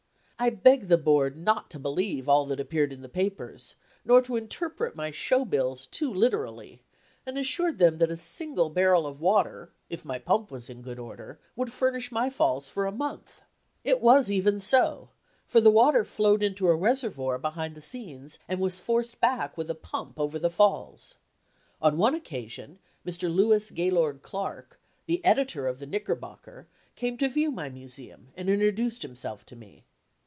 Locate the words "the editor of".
25.05-25.77